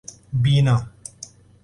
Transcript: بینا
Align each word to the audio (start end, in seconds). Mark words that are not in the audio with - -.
بینا 0.41 0.75